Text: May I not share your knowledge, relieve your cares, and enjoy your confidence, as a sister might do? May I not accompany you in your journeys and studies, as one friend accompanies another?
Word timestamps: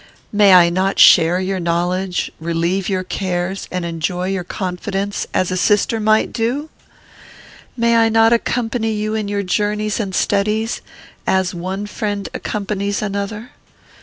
May 0.31 0.55
I 0.55 0.71
not 0.71 0.97
share 0.97 1.39
your 1.39 1.59
knowledge, 1.59 2.31
relieve 2.39 2.89
your 2.89 3.03
cares, 3.03 3.67
and 3.69 3.85
enjoy 3.85 4.29
your 4.29 4.43
confidence, 4.43 5.27
as 5.31 5.51
a 5.51 5.57
sister 5.57 5.99
might 5.99 6.33
do? 6.33 6.71
May 7.77 7.95
I 7.95 8.09
not 8.09 8.33
accompany 8.33 8.93
you 8.93 9.13
in 9.13 9.27
your 9.27 9.43
journeys 9.43 9.99
and 9.99 10.15
studies, 10.15 10.81
as 11.27 11.53
one 11.53 11.85
friend 11.85 12.27
accompanies 12.33 13.03
another? 13.03 13.51